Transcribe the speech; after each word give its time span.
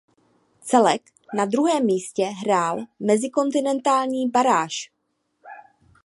Celek 0.61 1.01
na 1.33 1.45
druhém 1.45 1.85
místě 1.85 2.23
hrál 2.25 2.79
mezikontinentální 2.99 4.29
baráž. 4.29 4.91